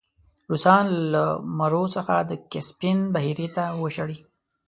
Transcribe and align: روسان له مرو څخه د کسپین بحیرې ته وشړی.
روسان 0.49 0.85
له 1.13 1.23
مرو 1.57 1.83
څخه 1.95 2.15
د 2.29 2.31
کسپین 2.51 2.97
بحیرې 3.13 3.47
ته 3.55 3.63
وشړی. 3.81 4.17